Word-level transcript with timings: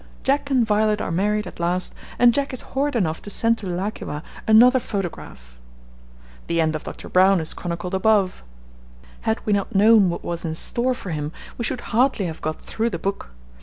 Jack 0.23 0.49
and 0.49 0.65
Violet 0.65 0.99
are 0.99 1.11
married 1.11 1.45
at 1.45 1.59
last 1.59 1.93
and 2.17 2.33
Jack 2.33 2.53
is 2.53 2.61
horrid 2.73 2.95
enough 2.95 3.21
to 3.21 3.29
send 3.29 3.59
to 3.59 3.67
'La 3.67 3.91
ki 3.91 4.03
wa' 4.03 4.21
another 4.47 4.79
photograph. 4.79 5.59
The 6.47 6.59
end 6.59 6.75
of 6.75 6.83
Dr. 6.85 7.07
Brown 7.07 7.39
is 7.39 7.53
chronicled 7.53 7.93
above. 7.93 8.41
Had 9.29 9.45
we 9.45 9.53
not 9.53 9.75
known 9.75 10.09
what 10.09 10.23
was 10.23 10.43
in 10.43 10.55
store 10.55 10.95
for 10.95 11.11
him 11.11 11.31
we 11.55 11.63
should 11.65 11.81
hardly 11.93 12.25
have 12.25 12.41
got 12.41 12.59
through 12.59 12.89
the 12.89 12.97
book. 12.97 13.29